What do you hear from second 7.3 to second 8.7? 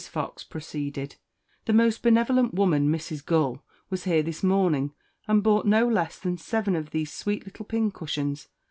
little pincushions.